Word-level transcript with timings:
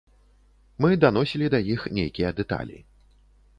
Мы 0.85 0.89
даносілі 1.03 1.51
да 1.55 1.59
іх 1.75 1.85
нейкія 1.99 2.35
дэталі. 2.43 2.83